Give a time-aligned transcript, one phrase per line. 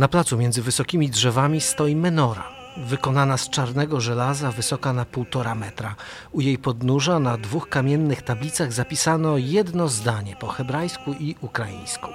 [0.00, 2.44] Na placu między wysokimi drzewami stoi menora,
[2.76, 5.94] wykonana z czarnego żelaza, wysoka na półtora metra.
[6.32, 12.08] U jej podnóża na dwóch kamiennych tablicach zapisano jedno zdanie po hebrajsku i ukraińsku.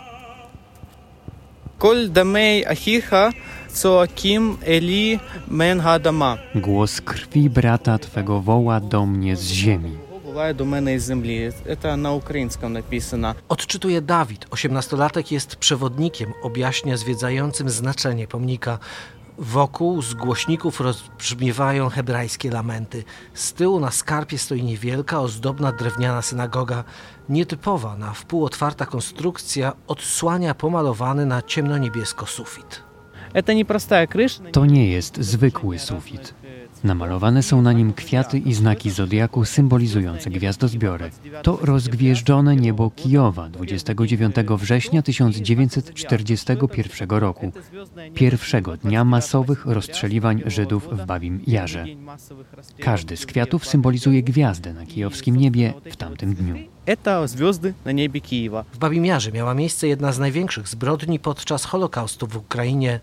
[1.77, 3.29] Kol damei achicha,
[3.81, 6.37] coakim eli men hadama.
[6.55, 10.04] Głos krwi brata Twego woła do mnie z ziemi.
[10.34, 11.52] Буває до мене із землі.
[11.82, 13.34] Це на українському написано.
[13.48, 14.46] Odczytuje Dawid.
[14.50, 18.78] Osiemnastolatek jest przewodnikiem, objaśnia zwiedzającym znaczenie pomnika.
[19.38, 23.04] Wokół z głośników rozbrzmiewają hebrajskie lamenty.
[23.34, 26.84] Z tyłu na skarpie stoi niewielka, ozdobna drewniana synagoga.
[27.28, 32.82] Nietypowa, na wpół otwarta konstrukcja odsłania pomalowany na ciemno-niebiesko sufit.
[33.46, 34.40] Це не проста криш.
[34.52, 36.34] To nie jest zwykły sufit.
[36.84, 41.10] Namalowane są na nim kwiaty i znaki zodiaku symbolizujące gwiazdozbiory.
[41.42, 47.52] To rozgwieżdżone niebo Kijowa 29 września 1941 roku,
[48.14, 51.86] pierwszego dnia masowych rozstrzeliwań Żydów w Babim Jarze.
[52.80, 56.54] Każdy z kwiatów symbolizuje gwiazdę na kijowskim niebie w tamtym dniu.
[57.04, 58.64] Це зв'язки на небі Києва.
[58.74, 63.00] W Babimiarze miała miejsce jedna z największych zbrodni podczas Holokaustu w Ukrainie.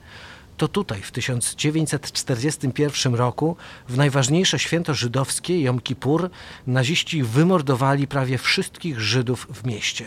[0.56, 3.56] To tutaj w 1941 roku,
[3.88, 6.30] w najważniejsze święto żydowskie Jom Kippur,
[6.66, 10.06] naziści wymordowali prawie wszystkich Żydów w mieście.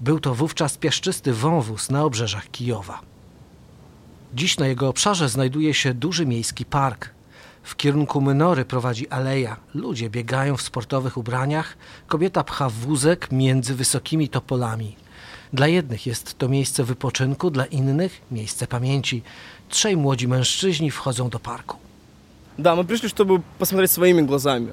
[0.00, 3.00] Był to wówczas piaszczysty wąwóz na obrzeżach Kijowa.
[4.34, 7.10] Dziś na jego obszarze znajduje się duży miejski park.
[7.62, 9.56] W kierunku Mynory prowadzi aleja.
[9.74, 11.76] Ludzie biegają w sportowych ubraniach,
[12.06, 14.96] kobieta pcha wózek między wysokimi topolami.
[15.52, 19.22] Dla jednych jest to miejsce wypoczynku, dla innych miejsce pamięci.
[19.68, 21.76] Trzej młodzi mężczyźni wchodzą do parku.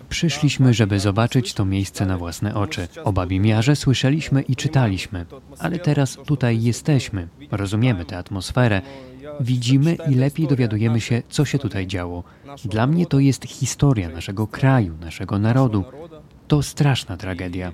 [0.10, 2.88] Przyszliśmy, żeby zobaczyć to miejsce na własne oczy.
[3.04, 5.26] O Babimiarze słyszeliśmy i czytaliśmy,
[5.60, 8.82] ale teraz tutaj jesteśmy, rozumiemy tę atmosferę,
[9.40, 12.24] widzimy i lepiej dowiadujemy się, co się tutaj działo.
[12.66, 15.84] Dla mnie to jest historia naszego kraju, naszego narodu.
[16.48, 17.72] To straszna tragedia.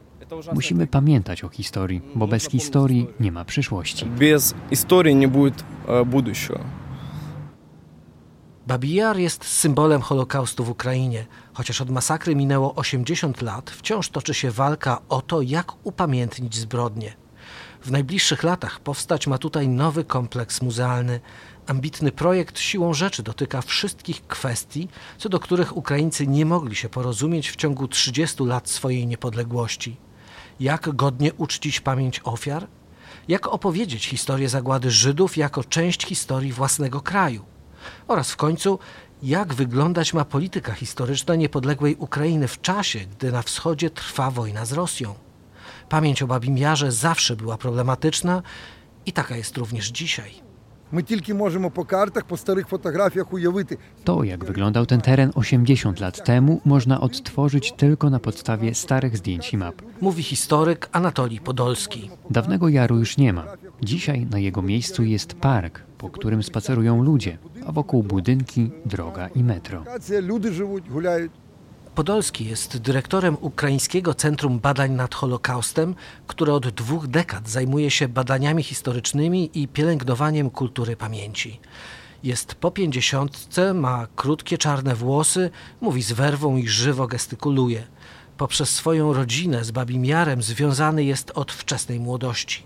[0.54, 4.06] Musimy pamiętać o historii, bo bez historii nie ma przyszłości.
[4.06, 6.60] Без истории не будет э, будущего.
[8.66, 11.26] Babi-Jar jest symbolem Holokaustu w Ukrainie.
[11.52, 17.12] Chociaż od masakry minęło 80 lat, wciąż toczy się walka o to, jak upamiętnić zbrodnie.
[17.82, 21.20] W najbliższych latach powstać ma tutaj nowy kompleks muzealny.
[21.66, 27.50] Ambitny projekt siłą rzeczy dotyka wszystkich kwestii, co do których Ukraińcy nie mogli się porozumieć
[27.50, 29.96] w ciągu 30 lat swojej niepodległości.
[30.59, 32.67] Jak godnie uczcić pamięć ofiar?
[33.27, 37.45] Jak opowiedzieć historię zagłady Żydów jako część historii własnego kraju?
[38.07, 38.79] Oraz w końcu,
[39.23, 44.71] jak wyglądać ma polityka historyczna niepodległej Ukrainy w czasie, gdy na wschodzie trwa wojna z
[44.71, 45.15] Rosją?
[45.89, 48.41] Pamięć o Babim Jarze zawsze była problematyczna
[49.05, 50.44] i taka jest również dzisiaj.
[50.95, 53.77] My tylko możemy po kartach, po starych fotografiach ujawyty.
[54.03, 59.53] To, jak wyglądał ten teren 80 lat temu, można odtworzyć tylko na podstawie starych zdjęć
[59.53, 59.81] i map.
[60.01, 62.09] Mówi historyk Anatolij Podolski.
[62.29, 63.45] Dawnego jaru już nie ma.
[63.81, 69.43] Dzisiaj na jego miejscu jest park, po którym spacerują ludzie, a wokół budynki, droga i
[69.43, 69.83] metro.
[70.21, 71.27] Ludzie żyją, gulają
[71.94, 75.94] Podolski jest dyrektorem Ukraińskiego Centrum Badań nad Holokaustem,
[76.26, 81.60] które od dwóch dekad zajmuje się badaniami historycznymi i pielęgnowaniem kultury pamięci.
[82.22, 87.82] Jest po pięćdziesiątce, ma krótkie czarne włosy, mówi z werwą i żywo gestykuluje.
[88.36, 92.62] Poprzez swoją rodzinę z Babim Jarem związany jest od wczesnej młodości.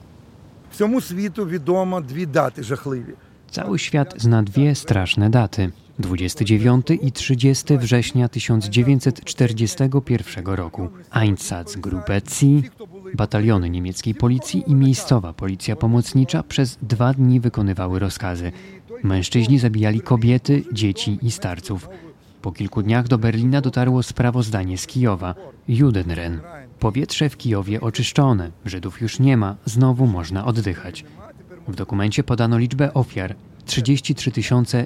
[0.70, 3.14] Всьому світу відомо дві дати жахливі.
[3.50, 10.89] Cały świat zna dwie straszne daty: 29 i 30 września 1941 roku.
[11.11, 12.45] Einsatzgruppe C,
[13.13, 18.51] bataliony niemieckiej policji i miejscowa policja pomocnicza przez dwa dni wykonywały rozkazy.
[19.03, 21.89] Mężczyźni zabijali kobiety, dzieci i starców.
[22.41, 25.35] Po kilku dniach do Berlina dotarło sprawozdanie z Kijowa.
[25.67, 26.39] Judenren.
[26.79, 31.05] Powietrze w Kijowie oczyszczone, Żydów już nie ma, znowu można oddychać.
[31.67, 33.35] W dokumencie podano liczbę ofiar
[33.66, 34.30] 33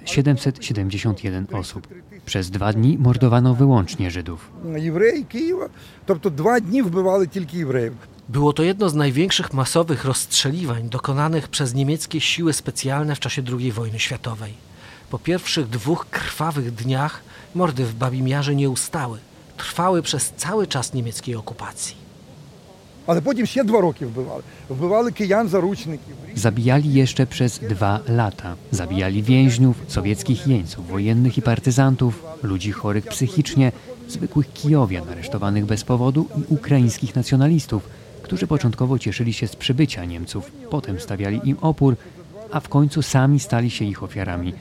[0.04, 1.88] 771 osób.
[2.25, 4.50] Przez dwa dni mordowano wyłącznie Żydów.
[4.76, 5.69] Євреї Києва.
[6.06, 7.92] Тобто два дні вбивали тільки євреїв.
[8.28, 13.72] Było to jedno z największych masowych rozstrzeliwań dokonanych przez niemieckie siły specjalne w czasie II
[13.72, 14.52] wojny światowej.
[15.10, 17.22] Po pierwszych dwóch krwawych dniach
[17.54, 19.19] mordy w Babim Jarze nie ustały.
[19.56, 22.01] Trwały przez cały czas niemieckiej okupacji.
[23.07, 24.44] Ale potem się dwa roki wbywali.
[24.69, 26.13] Wbywali kijan zaruczników.
[26.35, 28.55] Zabijali jeszcze przez dwa lata.
[28.71, 33.71] Zabijali więźniów, sowieckich jeńców wojennych i partyzantów, ludzi chorych psychicznie,
[34.07, 37.89] zwykłych Kijowian aresztowanych bez powodu i ukraińskich nacjonalistów,
[38.21, 41.95] którzy początkowo cieszyli się z przybycia Niemców, potem stawiali im opór,
[42.51, 44.53] a w końcu sami stali się ich ofiarami.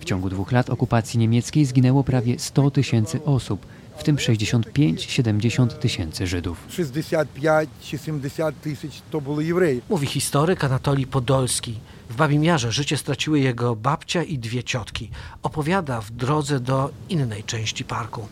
[0.00, 3.66] W ciągu dwóch lat okupacji niemieckiej zginęło prawie 100 tysięcy osób–
[3.96, 6.66] w tym 65-70 tysięcy Żydów.
[6.70, 9.20] 65-70 tysięcy to.
[9.90, 11.78] Mówi historyk Anatolii Podolski.
[12.10, 15.10] W Babim Jarze życie straciły jego babcia i dwie ciotki.
[15.42, 18.28] Opowiada w drodze do innej części parku.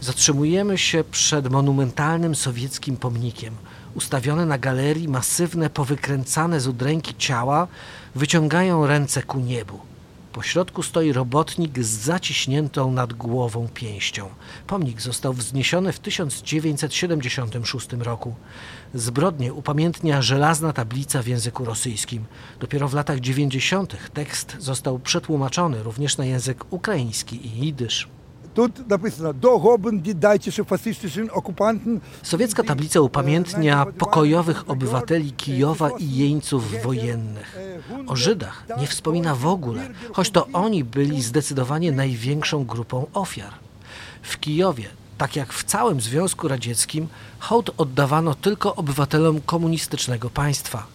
[0.00, 3.54] Zatrzymujemy się przed monumentalnym sowieckim pomnikiem.
[3.94, 7.68] Ustawione na galerii masywne, powykręcane z udręki ciała
[8.14, 9.91] wyciągają ręce ku niebu.
[10.32, 14.28] Po środku stoi robotnik z zaciśniętą nad głową pięścią.
[14.66, 18.34] Pomnik został wzniesiony w 1976 roku.
[18.94, 22.24] Zbrodnie upamiętnia żelazna tablica w języku rosyjskim.
[22.60, 23.96] Dopiero w latach 90.
[24.12, 28.08] tekst został przetłumaczony również na język ukraiński i jidysz.
[28.57, 32.01] Тут написано до гобен віддайте фашистичним окупантам.
[32.23, 37.57] Sowiecka tablica upamiętnia pokojowych obywateli Kijowa i jeńców wojennych.
[38.07, 43.53] O Żydach nie wspomina w ogóle, choć to oni byli zdecydowanie największą grupą ofiar.
[44.21, 47.07] W Kijowie, tak jak w całym Związku Radzieckim,
[47.39, 50.90] hołd oddawano tylko obywatelom komunistycznego państwa.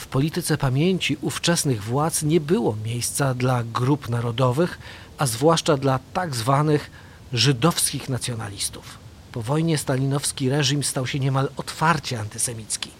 [0.00, 4.78] W polityce pamięci ówczesnych władz nie było miejsca dla grup narodowych,
[5.18, 6.90] a zwłaszcza dla tak zwanych
[7.32, 8.98] żydowskich nacjonalistów.
[9.32, 12.90] Po wojnie stalinowski reżim stał się niemal otwarcie antysemicki.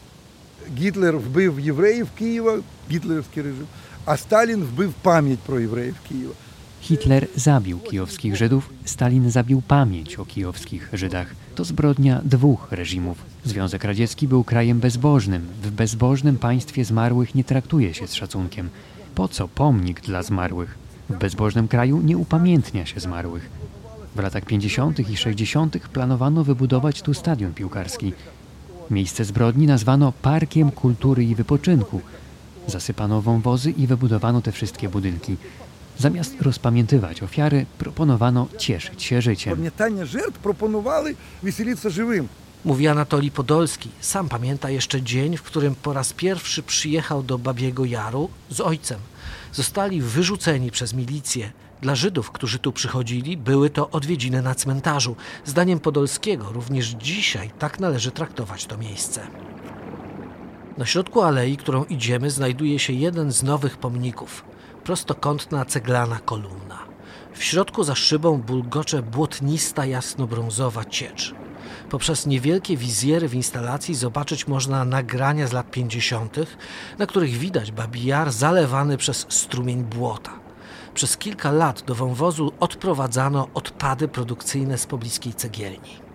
[0.78, 2.58] Гітлер вбив євреїв Києва,
[2.90, 3.66] гітлерівський режим,
[4.04, 6.34] а Сталін вбив пам'ять про євреїв Києва.
[6.90, 11.34] Hitler zabił kijowskich Żydów, Stalin zabił pamięć o kijowskich Żydach.
[11.55, 13.17] To zbrodnia dwóch reżimów.
[13.45, 15.47] Związek Radziecki był krajem bezbożnym.
[15.63, 18.69] W bezbożnym państwie zmarłych nie traktuje się z szacunkiem.
[19.15, 20.77] Po co pomnik dla zmarłych?
[21.09, 23.49] W bezbożnym kraju nie upamiętnia się zmarłych.
[24.15, 25.09] W latach 50.
[25.09, 25.77] i 60.
[25.77, 28.13] planowano wybudować tu stadion piłkarski.
[28.91, 32.01] Miejsce zbrodni nazwano Parkiem Kultury i Wypoczynku.
[32.67, 35.37] Zasypano wąwozy i wybudowano te wszystkie budynki.
[36.01, 39.55] Zamiast rozpamiętywać ofiary, proponowano cieszyć się życiem.
[39.55, 42.27] Pamiętanie żert proponowali weselić się żywym.
[42.65, 43.89] Mówi Anatoli Podolski.
[43.99, 48.99] Sam pamięta jeszcze dzień, w którym po raz pierwszy przyjechał do Babiego Jaru z ojcem.
[49.53, 51.51] Zostali wyrzuceni przez milicję.
[51.81, 55.15] Dla Żydów, którzy tu przychodzili, były to odwiedziny na cmentarzu.
[55.45, 59.27] Zdaniem Podolskiego również dzisiaj tak należy traktować to miejsce.
[60.77, 64.43] Na środku alei, którą idziemy, znajduje się jeden z nowych pomników
[64.84, 66.78] Prostokątna ceglana kolumna.
[67.32, 71.34] W środku za szybą bulgocze błotnista jasnobrązowa ciecz.
[71.90, 76.36] Poprzez niewielkie wizjery w instalacji zobaczyć można nagrania z lat 50.,
[76.98, 80.32] na których widać Babi Jar zalewany przez strumień błota.
[80.94, 86.06] Przez kilka lat do wąwozu odprowadzano odpady produkcyjne z pobliskiej cegielni.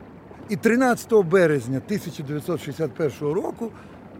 [0.49, 3.71] І 13 березня 1961 року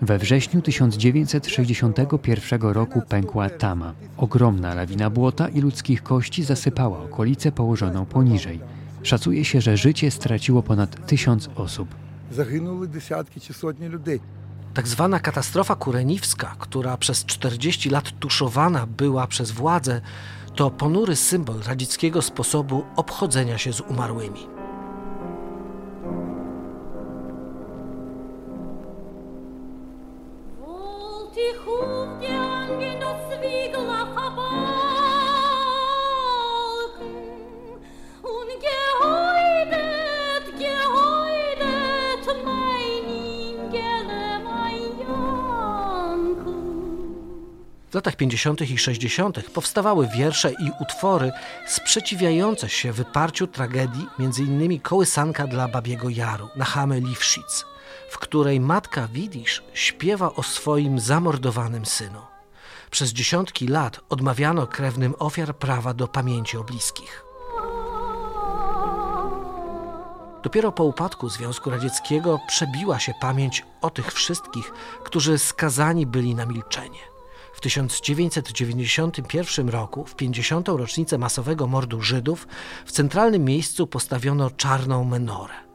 [0.02, 3.94] we wrześniu 1961 roku pękła Tama.
[4.16, 8.60] Ogromna lawina błota i ludzkich kości zasypała okolicę położoną poniżej.
[9.02, 11.88] Szacuje się, że życie straciło ponad tysiąc osób.
[12.30, 13.52] Zaginęły dziesiątki czy
[13.88, 14.20] ludzi.
[14.74, 20.00] Tak zwana katastrofa kureniwska, która przez 40 lat tuszowana była przez władze,
[20.54, 24.55] to ponury symbol radzieckiego sposobu obchodzenia się z umarłymi.
[31.36, 31.38] W
[47.94, 48.70] latach 50.
[48.70, 49.50] i 60.
[49.50, 51.32] powstawały wiersze i utwory
[51.66, 54.80] sprzeciwiające się wyparciu tragedii, m.in.
[54.80, 57.64] Kołysanka dla Babiego Jaru, Nachame Liwszic,
[58.10, 62.20] w której matka Widisz śpiewa o swoim zamordowanym synu.
[62.90, 67.24] Przez dziesiątki lat odmawiano krewnym ofiar prawa do pamięci o bliskich.
[70.42, 74.72] Dopiero po upadku Związku Radzieckiego przebiła się pamięć o tych wszystkich,
[75.04, 76.98] którzy skazani byli na milczenie.
[77.52, 80.68] W 1991 roku, w 50.
[80.68, 82.46] rocznicę masowego mordu Żydów,
[82.86, 85.65] w centralnym miejscu postawiono czarną menorę.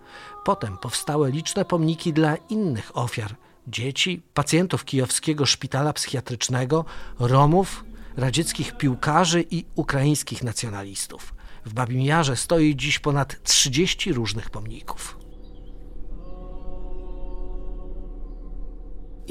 [0.43, 3.35] Potem powstały liczne pomniki dla innych ofiar
[3.67, 6.85] dzieci, pacjentów kijowskiego szpitala psychiatrycznego,
[7.19, 7.83] Romów,
[8.17, 11.33] radzieckich piłkarzy i ukraińskich nacjonalistów.
[11.65, 15.20] W Babim Jarze stoi dziś ponad 30 różnych pomników.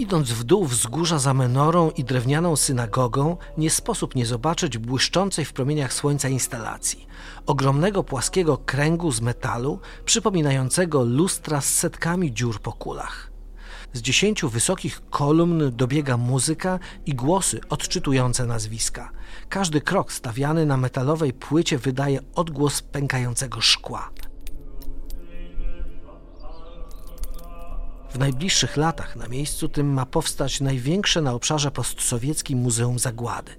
[0.01, 5.53] Idąc w dół wzgórza za menorą i drewnianą synagogą, nie sposób nie zobaczyć błyszczącej w
[5.53, 7.07] promieniach słońca instalacji.
[7.47, 13.31] Ogromnego płaskiego kręgu z metalu, przypominającego lustra z setkami dziur po kulach.
[13.93, 19.11] Z dziesięciu wysokich kolumn dobiega muzyka i głosy odczytujące nazwiska.
[19.49, 24.11] Każdy krok stawiany na metalowej płycie wydaje odgłos pękającego szkła.
[28.15, 33.53] W najbliższych latach na miejscu tym ma powstać największe na obszarze postsowieckim Muzeum Zagłady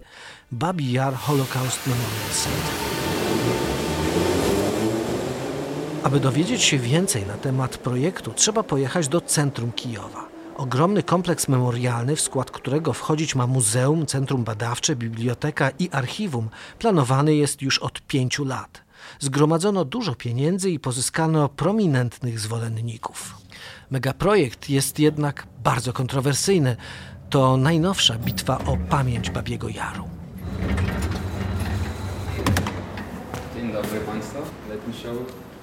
[0.51, 2.73] Babi Jar Holocaust Memorial Center.
[6.03, 10.27] Aby dowiedzieć się więcej na temat projektu, trzeba pojechać do centrum Kijowa.
[10.57, 17.35] Ogromny kompleks memorialny, w skład którego wchodzić ma muzeum, centrum badawcze, biblioteka i archiwum, planowany
[17.35, 18.81] jest już od pięciu lat.
[19.19, 23.40] Zgromadzono dużo pieniędzy i pozyskano prominentnych zwolenników.
[23.91, 26.75] Megaprojekt jest jednak bardzo kontrowersyjny.
[27.29, 30.03] To najnowsza bitwa o pamięć Babiego Jaru.
[33.55, 34.37] Dzień dobry Państwu.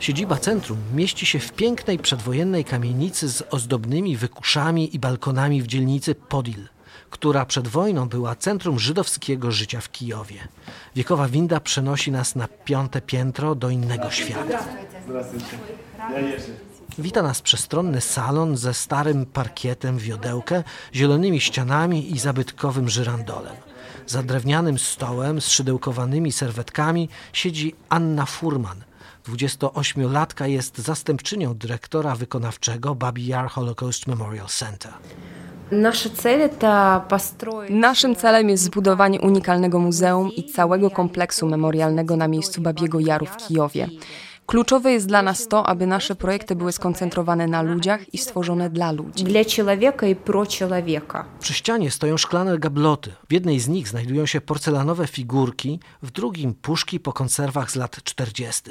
[0.00, 6.14] Siedziba centrum mieści się w pięknej przedwojennej kamienicy z ozdobnymi wykuszami i balkonami w dzielnicy
[6.14, 6.68] Podil,
[7.10, 10.48] która przed wojną była centrum żydowskiego życia w Kijowie.
[10.96, 14.64] Wiekowa winda przenosi nas na piąte piętro do innego świata.
[16.98, 20.64] Wita nas przestronny salon ze starym parkietem wiodełkę,
[20.94, 23.56] zielonymi ścianami i zabytkowym żyrandolem.
[24.06, 28.84] Za drewnianym stołem z szydełkowanymi serwetkami siedzi Anna Furman.
[29.28, 34.92] 28-latka jest zastępczynią dyrektora wykonawczego Babi Yar Holocaust Memorial Center.
[37.70, 43.36] Naszym celem jest zbudowanie unikalnego muzeum i całego kompleksu memorialnego na miejscu Babiego Jaru w
[43.36, 43.88] Kijowie.
[44.50, 48.92] Kluczowe jest dla nas to, aby nasze projekty były skoncentrowane na ludziach i stworzone dla
[48.92, 49.24] ludzi.
[49.24, 51.24] Dla człowieka i pro człowieka.
[51.40, 53.12] Przy ścianie stoją szklane gabloty.
[53.28, 58.02] W jednej z nich znajdują się porcelanowe figurki, w drugim puszki po konserwach z lat
[58.04, 58.62] 40.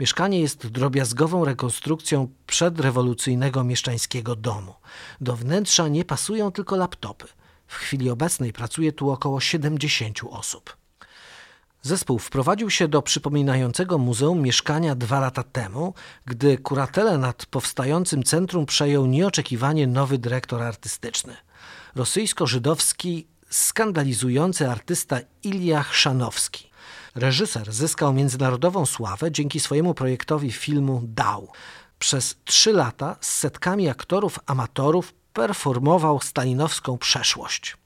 [0.00, 4.74] Mieszkanie jest drobiazgową rekonstrukcją przedrewolucyjnego mieszczańskiego domu.
[5.20, 7.26] Do wnętrza nie pasują tylko laptopy.
[7.66, 10.79] W chwili obecnej pracuje tu około 70 osób.
[11.82, 15.94] Zespół wprowadził się do przypominającego muzeum mieszkania dwa lata temu,
[16.26, 21.36] gdy kuratelę nad powstającym centrum przejął nieoczekiwanie nowy dyrektor artystyczny.
[21.94, 26.70] Rosyjsko-żydowski, skandalizujący artysta Ilja Chrzanowski.
[27.14, 31.48] Reżyser zyskał międzynarodową sławę dzięki swojemu projektowi filmu Dał.
[31.98, 37.79] Przez trzy lata z setkami aktorów amatorów performował stalinowską przeszłość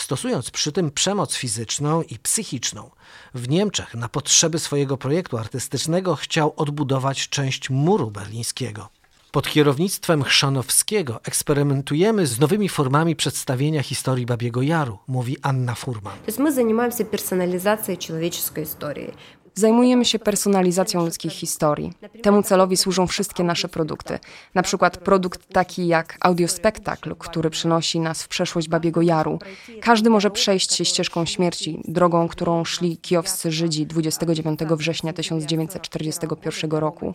[0.00, 2.90] stosując przy tym przemoc fizyczną i psychiczną.
[3.34, 8.88] W Niemczech na potrzeby swojego projektu artystycznego chciał odbudować część muru berlińskiego.
[9.32, 16.18] Pod kierownictwem Chrzanowskiego eksperymentujemy z nowymi formami przedstawienia historii Babiego Jaru, mówi Anna Furman.
[16.38, 19.12] My zajmujemy się personalizacją człowieczej historii.
[19.54, 21.92] Zajmujemy się personalizacją ludzkich historii.
[22.22, 24.18] Temu celowi służą wszystkie nasze produkty.
[24.54, 29.38] Na przykład produkt taki jak audiospektakl, który przenosi nas w przeszłość Babiego Jaru.
[29.80, 37.12] Każdy może przejść się ścieżką śmierci, drogą, którą szli kijowscy Żydzi 29 września 1941 roku.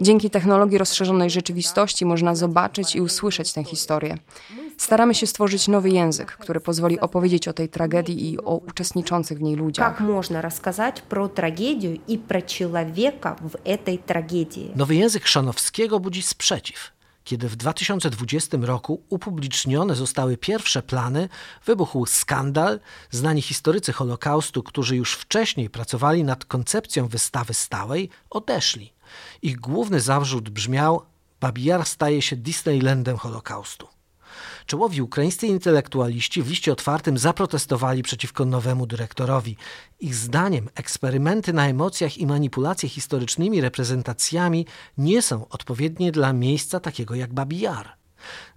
[0.00, 4.18] Dzięki technologii rozszerzonej rzeczywistości można zobaczyć i usłyszeć tę historię.
[4.78, 9.42] Staramy się stworzyć nowy język, który pozwoli opowiedzieć o tej tragedii i o uczestniczących w
[9.42, 9.88] niej ludziach.
[9.88, 14.72] Jak można rozkazać pro tragedię i pro człowieka w tej tragedii?
[14.76, 21.28] Nowy język Szanowskiego budzi sprzeciw kiedy w 2020 roku upublicznione zostały pierwsze plany,
[21.64, 22.80] wybuchł skandal.
[23.10, 28.92] Znani historycy Holokaustu, którzy już wcześniej pracowali nad koncepcją wystawy stałej, odeszli.
[29.42, 31.02] Ich główny zarzut brzmiał:
[31.40, 33.95] Babijar staje się Disneylandem Holokaustu.
[34.65, 39.57] Czołowi ukraińscy intelektualiści w liście otwartym zaprotestowali przeciwko nowemu dyrektorowi.
[39.99, 44.65] Ich zdaniem eksperymenty na emocjach i manipulacje historycznymi reprezentacjami
[44.97, 48.01] nie są odpowiednie dla miejsca takiego jak Babi Jar.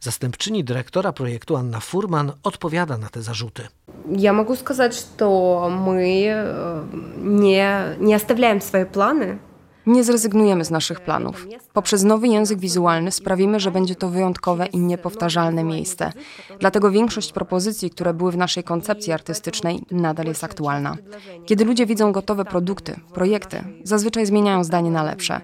[0.00, 3.68] Zastępczyni dyrektora projektu Anna Furman odpowiada na te zarzuty.
[4.16, 6.84] Я могу сказать, что мы э,
[7.16, 9.38] не, не оставляем свои планы.
[9.85, 11.47] nie zrezygnujemy z naszych planów.
[11.73, 16.11] Poprzez nowy język wizualny sprawimy, że będzie to wyjątkowe i niepowtarzalne miejsce.
[16.59, 20.97] Dlatego większość propozycji, które były w naszej koncepcji artystycznej, nadal jest aktualna.
[21.45, 25.41] Kiedy ludzie widzą gotowe produkty, projekty, zazwyczaj zmieniają zdanie na lepsze.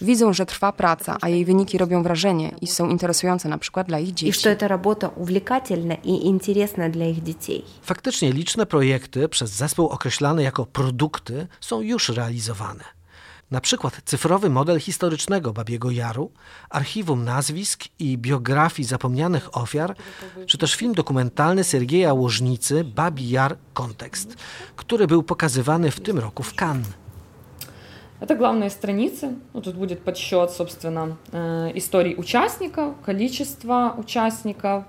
[0.00, 3.98] Widzą, że trwa praca, a jej wyniki robią wrażenie i są interesujące na przykład dla
[3.98, 4.28] ich dzieci.
[4.28, 7.64] I że ta robota uwlekatelna i interesna dla ich dzieci.
[7.82, 12.97] Faktycznie liczne projekty przez zespół określane jako produkty są już realizowane.
[13.51, 16.31] Na przykład cyfrowy model historycznego Babiego Jaru,
[16.69, 19.95] archiwum nazwisk i biografii zapomnianych ofiar,
[20.47, 24.35] czy też film dokumentalny Sergieja Łożnicy Babi Jar Kontekst,
[24.75, 26.87] który był pokazywany w tym roku w Cannes.
[28.19, 29.35] Это главные страницы.
[29.53, 34.85] Ну, тут будет подсчет, собственно, э, историй участников, количество участников.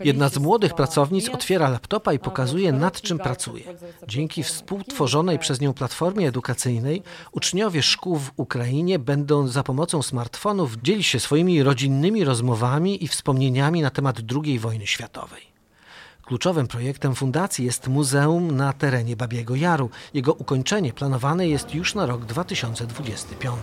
[0.00, 3.64] Jedna z młodych pracownic otwiera laptopa i pokazuje, nad czym pracuje.
[4.08, 7.02] Dzięki współtworzonej przez nią platformie edukacyjnej,
[7.32, 13.82] uczniowie szkół w Ukrainie będą za pomocą smartfonów dzielić się swoimi rodzinnymi rozmowami i wspomnieniami
[13.82, 15.42] na temat II wojny światowej.
[16.28, 19.90] Kluczowym projektem fundacji jest muzeum na terenie Babiego Jaru.
[20.14, 23.56] Jego ukończenie planowane jest już na rok 2025.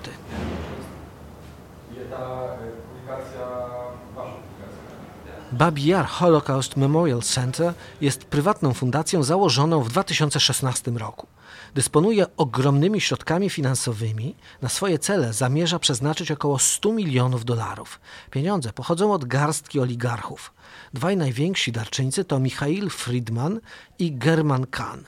[5.51, 11.27] Babi Jar Holocaust Memorial Center jest prywatną fundacją założoną w 2016 roku.
[11.75, 14.35] Dysponuje ogromnymi środkami finansowymi.
[14.61, 17.99] Na swoje cele zamierza przeznaczyć około 100 milionów dolarów.
[18.31, 20.53] Pieniądze pochodzą od garstki oligarchów.
[20.93, 23.59] Dwaj najwięksi darczyńcy to Michail Friedman
[23.99, 24.99] i German Kahn.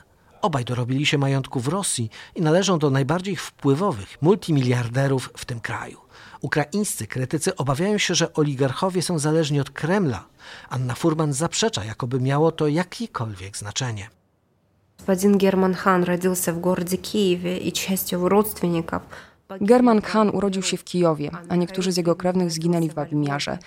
[0.42, 6.07] Obaj dorobili się majątku w Rosji i należą do najbardziej wpływowych multimiliarderów w tym kraju.
[6.41, 10.25] Ukraińscy krytycy obawiają się, że oligarchowie są zależni od Kremla.
[10.69, 14.09] Anna Furman zaprzecza, jakoby miało to jakiekolwiek znaczenie.
[14.99, 19.01] Господин Герман Хан родился в городе Киеве, и часть его родственников
[19.61, 23.57] German Khan urodził się w Kijowie, a niektórzy z jego krewnych zginęli w Babimiarze.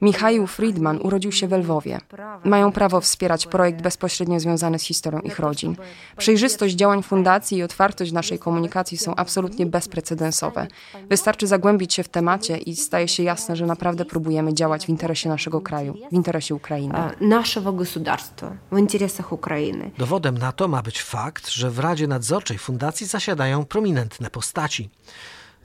[0.00, 1.98] Michał Friedman urodził się w Lwowie.
[2.44, 5.76] Mają prawo wspierać projekt bezpośrednio związany z historią ich rodzin.
[6.16, 10.66] Przejrzystość działań fundacji i otwartość naszej komunikacji są absolutnie bezprecedensowe.
[11.10, 15.28] Wystarczy zagłębić się w temacie i staje się jasne, że naprawdę próbujemy działać w interesie
[15.28, 16.98] naszego kraju, w interesie Ukrainy.
[17.20, 19.90] Naszego gospodarstwa, w interesach Ukrainy.
[19.98, 24.90] Dowodem na to ma być fakt, że w Radzie Nadzorczej Fundacji zasiadają prominentne postaci.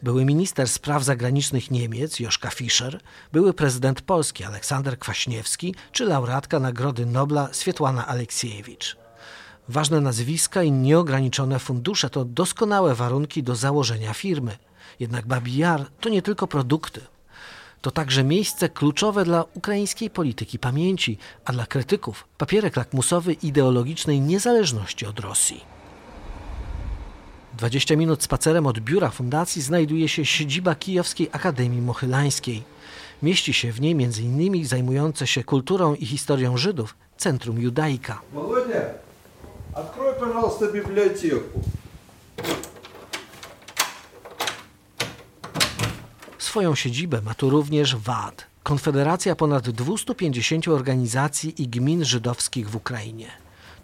[0.06, 3.00] Były minister spraw zagranicznych Niemiec Joszka Fischer,
[3.34, 8.98] były prezydent Polski Aleksander Kwaśniewski czy laureatka Nagrody Nobla Swietłana Aleksiejewicz.
[9.70, 14.58] Ważne nazwiska i nieograniczone fundusze to doskonałe warunki do założenia firmy.
[15.00, 17.02] Jednak Babi Jar to nie tylko produkty.
[17.82, 25.06] To także miejsce kluczowe dla ukraińskiej polityki pamięci, a dla krytyków papierek lakmusowy ideologicznej niezależności
[25.06, 25.75] od Rosji.
[27.59, 32.63] 20 minut spacerem od biura fundacji znajduje się siedziba Kijowskiej Akademii Mochylańskiej.
[33.23, 34.67] Mieści się w niej m.in.
[34.67, 38.21] zajmujące się kulturą i historią Żydów Centrum Judaika.
[38.33, 38.95] Володя,
[39.75, 41.61] открой, пожалуйста, библиотеку.
[46.39, 53.31] Swoją siedzibę ma tu również WAD, Konfederacja ponad 250 organizacji i gmin żydowskich w Ukrainie.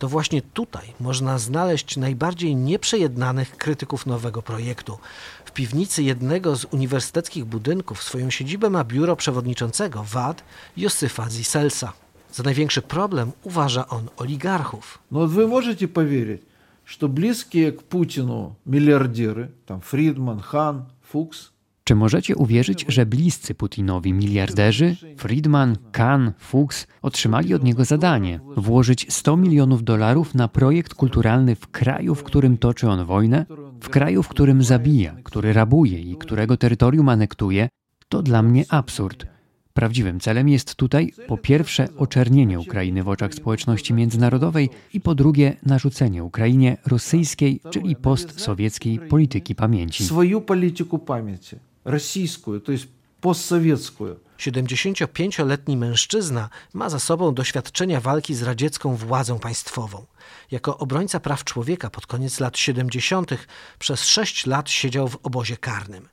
[0.01, 4.97] to właśnie tutaj można znaleźć najbardziej nieprzejednanych krytyków nowego projektu.
[5.45, 10.43] W piwnicy jednego z uniwersyteckich budynków swoją siedzibę ma biuro przewodniczącego WAD
[10.77, 11.93] Josyfa Ziselsa.
[12.33, 14.99] Za największy problem uważa on oligarchów.
[15.11, 16.41] No wy możecie powierzyć,
[16.85, 21.51] że bliskie k Putinu miliardery, tam Friedman, Han, Fuchs,
[21.91, 29.13] czy możecie uwierzyć, że bliscy Putinowi miliarderzy, Friedman, Kahn, Fuchs, otrzymali od niego zadanie włożyć
[29.13, 33.45] 100 milionów dolarów na projekt kulturalny w kraju, w którym toczy on wojnę,
[33.81, 37.69] w kraju, w którym zabija, który rabuje i którego terytorium anektuje?
[38.09, 39.25] To dla mnie absurd.
[39.73, 45.57] Prawdziwym celem jest tutaj po pierwsze oczernienie Ukrainy w oczach społeczności międzynarodowej i po drugie
[45.65, 50.05] narzucenie Ukrainie rosyjskiej, czyli postsowieckiej polityki pamięci.
[50.05, 52.87] Swoją politykę pamięci rosyjską, to jest
[53.21, 54.05] postsowiecką.
[54.39, 60.05] 75-letni mężczyzna ma za sobą doświadczenia walki z radziecką władzą państwową.
[60.51, 63.31] Jako obrońca praw człowieka pod koniec lat 70.
[63.79, 66.09] przez 6 lat siedział w obozie karnym.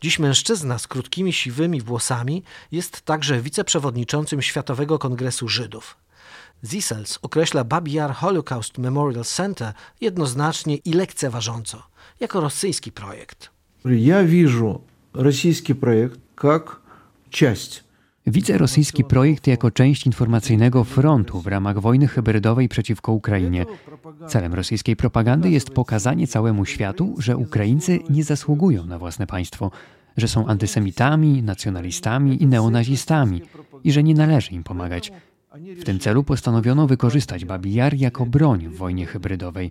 [0.00, 5.96] Dziś mężczyzna z krótkimi siwymi włosami jest także wiceprzewodniczącym Światowego Kongresu Żydów.
[6.64, 11.82] Zisels określa Babi Yar Holocaust Memorial Center jednoznacznie i lekceważąco,
[12.20, 13.50] jako rosyjski projekt.
[13.84, 14.78] Ja widzę
[15.14, 16.80] rosyjski projekt jak
[17.30, 17.84] część.
[18.26, 23.66] Widzę rosyjski projekt jako część informacyjnego frontu w ramach wojny hybrydowej przeciwko Ukrainie.
[24.28, 29.70] Celem rosyjskiej propagandy jest pokazanie całemu światu, że Ukraińcy nie zasługują na własne państwo,
[30.16, 33.42] że są antysemitami, nacjonalistami i neonazistami
[33.84, 35.12] i że nie należy im pomagać.
[35.80, 39.70] W tym celu postanowiono wykorzystać Babi jako broń w wojnie hybrydowej.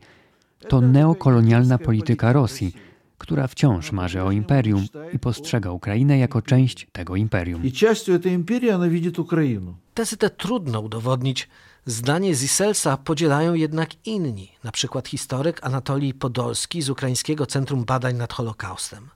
[0.67, 2.73] To neokolonialna polityka Rosji
[3.21, 7.63] która wciąż marzy o imperium i postrzega Ukrainę jako część tego imperium.
[7.63, 9.73] I częścią tej imperii ona widzi Ukrainę.
[9.93, 11.49] Tezy te trudno udowodnić.
[11.85, 18.33] Zdanie Ziselsa podzielają jednak inni, na przykład historyk Anatolij Podolski z Ukraińskiego Centrum Badań nad
[18.33, 19.09] Holokaustem.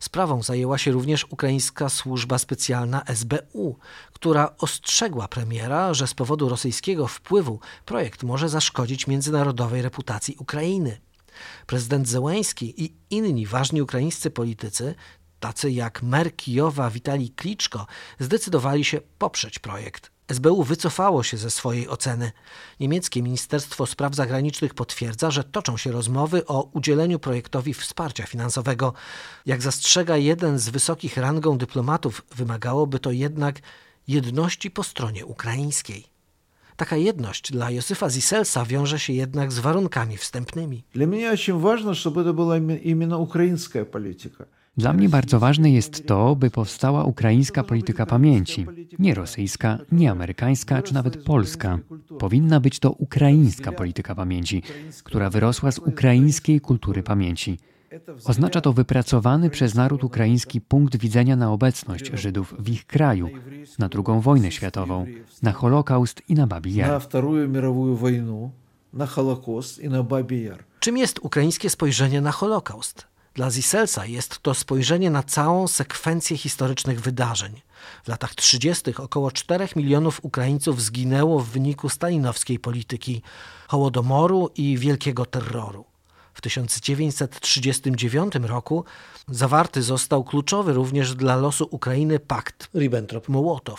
[0.00, 3.76] Sprawą zajęła się również Ukraińska Służba Specjalna SBU,
[4.12, 11.00] która ostrzegła premiera, że z powodu rosyjskiego wpływu projekt może zaszkodzić międzynarodowej reputacji Ukrainy.
[11.66, 14.94] Prezydent Zełęński i inni ważni ukraińscy politycy,
[15.40, 17.86] tacy jak mer Kijowa Witalij Kliczko,
[18.18, 20.10] zdecydowali się poprzeć projekt.
[20.32, 22.32] SBU wycofało się ze swojej oceny.
[22.80, 28.92] Niemieckie Ministerstwo Spraw Zagranicznych potwierdza, że toczą się rozmowy o udzieleniu projektowi wsparcia finansowego.
[29.46, 33.60] Jak zastrzega jeden z wysokich rangą dyplomatów, wymagałoby to jednak
[34.08, 36.09] jedności po stronie ukraińskiej.
[36.79, 40.83] Taka jedność dla Józefa Ziselsa wiąże się jednak z warunkami wstępnymi.
[40.93, 44.45] Для меня очень важно, чтобы это была име- именно украинская политика.
[44.77, 48.65] Dla mnie bardzo ważne jest to, by powstała ukraińska polityka pamięci.
[48.99, 51.79] Nie rosyjska, nie amerykańska, czy nawet polska.
[52.19, 54.63] Powinna być to ukraińska polityka pamięci,
[55.03, 57.57] która wyrosła z ukraińskiej kultury pamięci.
[58.24, 63.28] Oznacza to wypracowany przez naród ukraiński punkt widzenia na obecność Żydów w ich kraju,
[63.78, 65.06] na II wojnę światową,
[65.42, 66.88] na Holokaust i na Babi Jar.
[66.88, 68.50] Na II Wojnę,
[68.92, 69.06] na
[69.82, 70.04] i na
[70.80, 73.06] Czym jest ukraińskie spojrzenie na Holokaust?
[73.34, 77.60] Dla Ziselsa jest to spojrzenie na całą sekwencję historycznych wydarzeń.
[78.04, 78.96] W latach 30.
[78.96, 83.22] około 4 milionów Ukraińców zginęło w wyniku stalinowskiej polityki,
[83.68, 85.89] hołodomoru i wielkiego terroru.
[86.40, 88.84] W 1939 roku
[89.28, 93.76] zawarty został kluczowy również dla losu Ukrainy pakt Ribbentrop-Mołotow.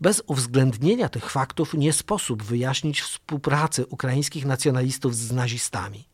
[0.00, 6.08] Bez uwzględnienia tych faktów nie sposób wyjaśnić współpracy ukraińskich nacjonalistów z nazistami.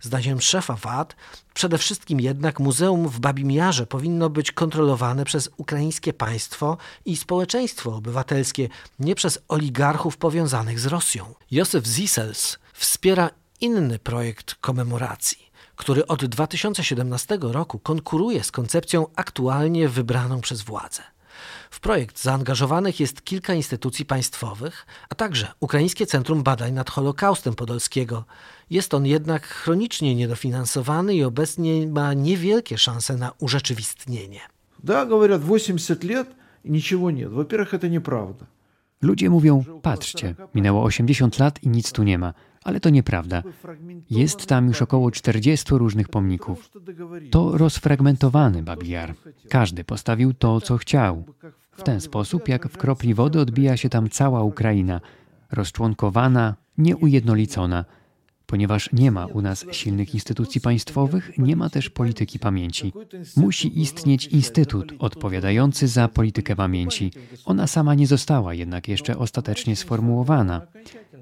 [0.00, 1.16] Zdaniem szefa VAT,
[1.54, 7.94] przede wszystkim jednak muzeum w Babim Jarze powinno być kontrolowane przez ukraińskie państwo i społeczeństwo
[7.94, 11.34] obywatelskie, nie przez oligarchów powiązanych z Rosją.
[11.50, 13.30] Józef Zisels wspiera
[13.61, 21.01] inny projekt komemoracji, który od 2017 roku konkuruje z koncepcją aktualnie wybraną przez władzę.
[21.69, 28.25] W projekt zaangażowanych jest kilka instytucji państwowych, a także Ukraińskie Centrum Badań nad Holokaustem Podolskiego.
[28.69, 34.39] Jest on jednak chronicznie niedofinansowany i obecnie ma niewielkie szanse na urzeczywistnienie.
[34.83, 36.27] Да, говорят, 80 лет
[36.65, 37.31] и ничего нет.
[37.31, 38.45] Во-первых, это неправда.
[39.01, 42.33] Ludzie mówią: Patrzcie, minęło 80 lat i nic tu nie ma.
[42.64, 43.42] Ale to nieprawda.
[44.10, 46.70] Jest tam już około 40 różnych pomników.
[47.30, 49.14] To rozfragmentowany Babi Jar.
[49.48, 51.24] Każdy postawił to, co chciał.
[51.72, 55.00] W ten sposób, jak w kropli wody, odbija się tam cała Ukraina,
[55.52, 57.84] rozczłonkowana, nieujednolicona.
[58.46, 62.92] Ponieważ nie ma u nas silnych instytucji państwowych, nie ma też polityki pamięci.
[63.36, 67.12] Musi istnieć instytut odpowiadający za politykę pamięci.
[67.44, 70.62] Ona sama nie została jednak jeszcze ostatecznie sformułowana.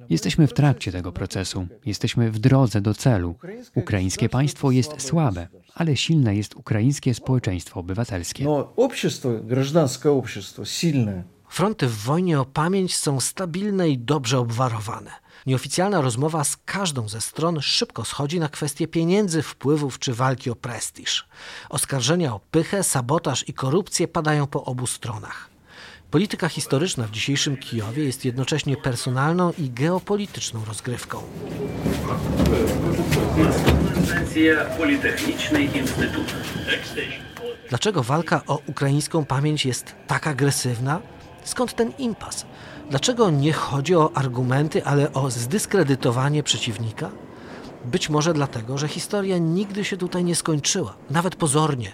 [0.10, 3.36] Jesteśmy w trakcie tego procesu, jesteśmy w drodze do celu.
[3.76, 8.44] Ukraińskie państwo jest słabe, ale silne jest ukraińskie społeczeństwo obywatelskie.
[8.44, 11.24] Но общество, гражданское общество, сильное.
[11.50, 15.12] Fronty w wojnie o pamięć są stabilne i dobrze obwarowane.
[15.46, 20.56] Nieoficjalna rozmowa z każdą ze stron szybko schodzi na kwestie pieniędzy, wpływów czy walki o
[20.56, 21.28] prestiż.
[21.70, 25.50] Oskarżenia o pychę, sabotaż i korupcję padają po obu stronach.
[26.11, 31.23] Polityka historyczna w dzisiejszym Kijowie jest jednocześnie personalną i geopolityczną rozgrywką.
[34.79, 36.35] Politechnicznej Instytutu.
[37.69, 41.01] Dlaczego walka o ukraińską pamięć jest tak agresywna?
[41.45, 42.47] Skąd ten impas?
[42.91, 47.11] Dlaczego nie chodzi o argumenty, ale o zdyskredytowanie przeciwnika?
[47.85, 51.93] Być może dlatego, że historia nigdy się tutaj nie skończyła, nawet pozornie.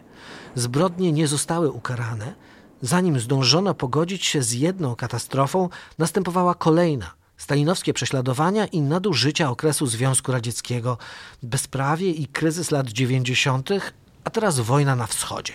[0.55, 2.35] Zbrodnie nie zostały ukarane
[2.83, 5.69] Zanim zdążono pogodzić się z jedną katastrofą,
[5.99, 7.11] następowała kolejna.
[7.37, 10.99] Stalinowskie prześladowania i nadużycia okresu Związku Radzieckiego,
[11.43, 13.69] bezprawie i kryzys lat 90.,
[14.25, 15.53] a teraz wojna na wschodzie.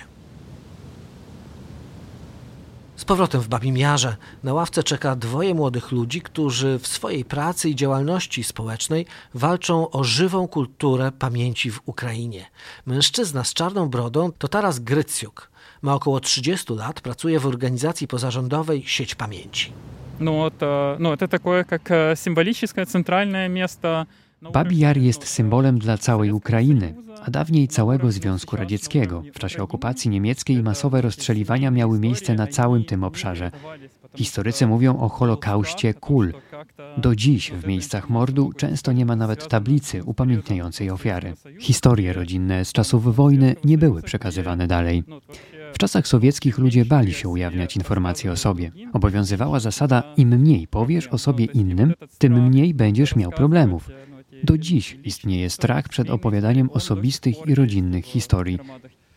[2.98, 7.70] Z powrotem w Babim Jarze na ławce czeka dwoje młodych ludzi, którzy w swojej pracy
[7.70, 12.46] i działalności społecznej walczą o żywą kulturę pamięci w Ukrainie.
[12.86, 15.50] Mężczyzna z czarną brodą to Taras Grycjuk.
[15.82, 19.72] Ma około 30 lat, pracuje w organizacji pozarządowej Sieć Pamięci.
[20.20, 24.06] No to, no, to takie jak symboliczne, centralne miejsce.
[24.54, 29.24] Babi Jar jest symbolem dla całej Ukrainy, a dawniej całego Związku Radzieckiego.
[29.34, 33.52] W czasie okupacji niemieckiej masowe rozstrzeliwania miały miejsce na całym tym obszarze.
[34.16, 36.34] Historycy mówią o Holokauście kul.
[36.98, 41.34] Do dziś w miejscach mordu często nie ma nawet tablicy upamiętniającej ofiary.
[41.60, 45.04] Historie rodzinne z czasów wojny nie były przekazywane dalej.
[45.74, 48.72] W czasach sowieckich ludzie bali się ujawniać informacje o sobie.
[48.94, 53.90] Obowiązywała zasada: im mniej powiesz o sobie innym, tym mniej będziesz miał problemów.
[54.44, 58.60] Do dziś istnieje strach przed opowiadaniem osobistych i rodzinnych historii.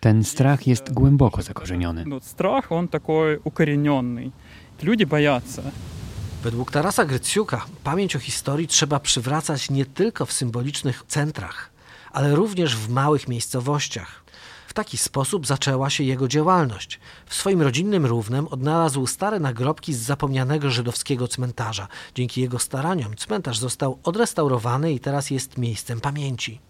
[0.01, 2.05] Ten strach jest głęboko zakorzeniony.
[2.07, 3.13] No, strach, on taki
[3.45, 4.31] ukorzeniony.
[4.83, 5.63] Ludzie boją się.
[6.43, 11.71] Według Tarasa Gryciuka pamięć o historii trzeba przywracać nie tylko w symbolicznych centrach,
[12.13, 14.20] ale również w małych miejscowościach
[14.71, 17.01] w taki sposób zaczęła się jego działalność.
[17.27, 21.89] W swoim rodzinnym Równem odnalazł stare nagrobki z zapomnianego żydowskiego cmentarza.
[22.15, 26.61] Dzięki jego staraniom cmentarz został odrestaurowany i teraz jest miejscem pamięci.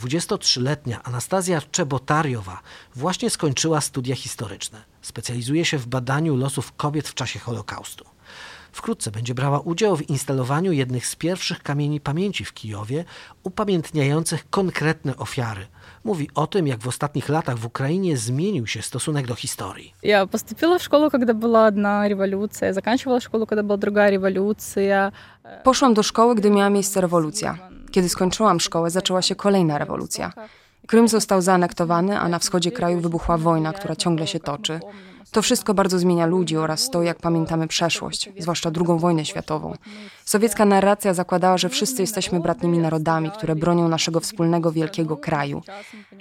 [0.00, 2.60] 23-letnia Anastazja Czebotariowa
[2.94, 4.82] właśnie skończyła studia historyczne.
[5.02, 8.13] Specjalizuje się w badaniu losów kobiet w czasie Holokaustu.
[8.74, 13.04] Wkrótce będzie brała udział w instalowaniu jednych z pierwszych kamieni pamięci w Kijowie,
[13.42, 15.66] upamiętniających konkretne ofiary.
[16.04, 19.94] Mówi o tym, jak w ostatnich latach w Ukrainie zmienił się stosunek do historii.
[20.02, 25.12] Ja postąpiłam w szkołę, kiedy była jedna rewolucja, zakończyłam szkołę, kiedy była druga rewolucja.
[25.64, 27.58] Poszłam do szkoły, gdy miała miejsce rewolucja.
[27.90, 30.32] Kiedy skończyłam szkołę, zaczęła się kolejna rewolucja.
[30.86, 34.80] Krym został zaanektowany, a na wschodzie kraju wybuchła wojna, która ciągle się toczy.
[35.34, 39.74] To wszystko bardzo zmienia ludzi oraz to, jak pamiętamy przeszłość, zwłaszcza II wojnę światową.
[40.24, 45.62] Sowiecka narracja zakładała, że wszyscy jesteśmy bratnimi narodami, które bronią naszego wspólnego wielkiego kraju.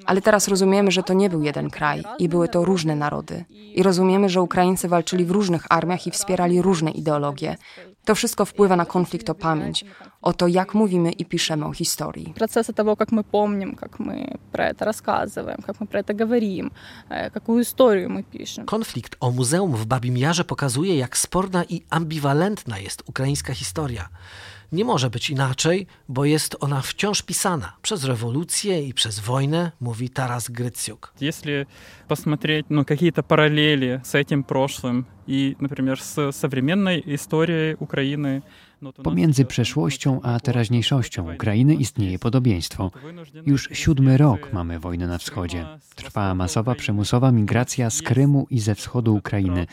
[0.05, 3.45] Ale teraz rozumiemy, że to nie był jeden kraj i były to różne narody.
[3.49, 7.57] I rozumiemy, że Ukraińcy walczyli w różnych armiach i wspierali różne ideologie.
[8.04, 9.84] To wszystko wpływa na konflikt o pamięć,
[10.22, 12.34] o to, jak mówimy i piszemy o historii.
[12.34, 16.70] Процесса того, как мы помним, как мы про это рассказываем, как мы про это говорим,
[17.10, 18.66] э, какую историю мы пишем.
[18.66, 24.08] Konflikt o muzeum w Babim Jarze pokazuje, jak sporna i ambiwalentna jest ukraińska historia.
[24.72, 30.10] Nie może być inaczej, bo jest ona wciąż pisana przez rewolucję i przez wojnę, mówi
[30.10, 31.12] Taras Grycjuk.
[31.20, 31.66] Если
[32.08, 38.42] посмотреть ну, какие-то параллели с этим прошлым и, например, с современной историей Украины,
[39.02, 42.90] Pomiędzy przeszłością a teraźniejszością Ukrainy istnieje podobieństwo.
[43.46, 45.66] Już siódmy rok mamy wojnę na wschodzie.
[45.94, 49.66] Trwa masowa, przymusowa migracja z Krymu i ze wschodu Ukrainy.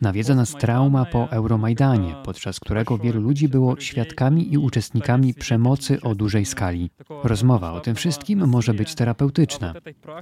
[0.00, 6.14] Nawiedza nas trauma po Euromajdanie, podczas którego wielu ludzi było świadkami i uczestnikami przemocy o
[6.14, 6.90] dużej skali.
[7.24, 9.74] Rozmowa o tym wszystkim może być terapeutyczna,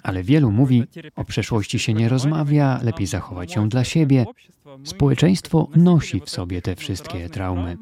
[0.03, 0.85] ale wielu mówi,
[1.17, 4.27] o przeszłości się nie rozmawia, lepiej zachować ją dla siebie.
[4.85, 7.77] Społeczeństwo nosi w sobie te wszystkie traumy.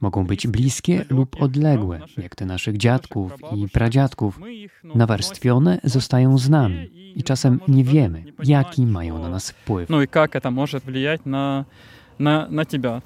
[0.00, 4.40] Mogą być bliskie lub odległe, jak te naszych dziadków i pradziadków.
[4.84, 9.90] Nawarstwione zostają z nami i czasem nie wiemy, jaki mają na nas wpływ.
[9.90, 11.64] No i jak to może wpływać na,
[12.18, 13.00] na, na ciebie?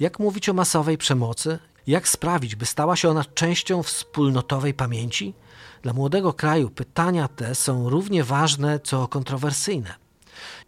[0.00, 1.58] Jak mówić o masowej przemocy?
[1.86, 5.34] Jak sprawić, by stała się ona częścią wspólnotowej pamięci?
[5.82, 10.07] Dla młodego kraju pytania te są równie ważne co kontrowersyjne.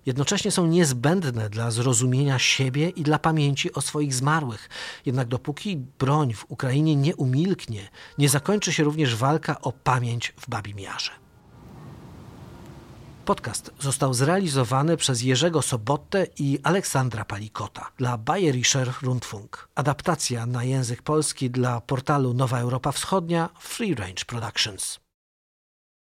[0.07, 4.69] Jednocześnie są niezbędne dla zrozumienia siebie i dla pamięci o swoich zmarłych.
[5.07, 10.49] Jednak dopóki broń w Ukrainie nie umilknie, nie zakończy się również walka o pamięć w
[10.49, 11.11] Babim Jarze.
[13.25, 19.69] Podcast został zrealizowany przez Jerzego Sobotę i Aleksandra Palikota dla Bayerischer Rundfunk.
[19.75, 25.01] Adaptacja na język polski dla portalu Nowa Europa Wschodnia Free Range Productions.